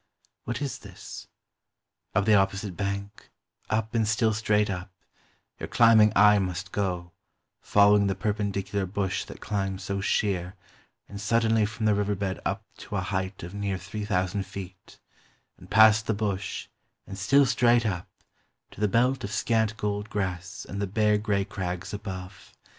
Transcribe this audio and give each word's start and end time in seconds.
what 0.45 0.63
is 0.63 0.79
this? 0.79 1.27
Up 2.15 2.25
the 2.25 2.33
opposite 2.33 2.75
bank, 2.75 3.29
up 3.69 3.93
and 3.93 4.07
still 4.07 4.33
straight 4.33 4.67
up, 4.67 4.89
your 5.59 5.67
climbing 5.67 6.11
eye 6.15 6.39
must 6.39 6.71
go, 6.71 7.11
following 7.61 8.07
the 8.07 8.15
perpendicular 8.15 8.87
bush 8.87 9.25
that 9.25 9.41
climbs 9.41 9.83
so 9.83 10.01
sheer 10.01 10.55
and 11.07 11.21
suddenly 11.21 11.67
from 11.67 11.85
the 11.85 11.93
river 11.93 12.15
bed 12.15 12.39
up 12.43 12.65
to 12.77 12.95
a 12.95 13.01
height 13.01 13.43
of 13.43 13.53
near 13.53 13.77
three 13.77 14.03
thousand 14.03 14.47
feet; 14.47 14.97
and 15.59 15.69
past 15.69 16.07
the 16.07 16.15
bush, 16.15 16.67
and 17.05 17.15
still 17.15 17.45
straight 17.45 17.85
up, 17.85 18.07
to 18.71 18.81
the 18.81 18.87
belt 18.87 19.23
of 19.23 19.31
scant 19.31 19.77
gold 19.77 20.09
grass 20.09 20.65
and 20.67 20.81
the 20.81 20.87
bare 20.87 21.19
gray 21.19 21.45
crags 21.45 21.93
above 21.93 22.53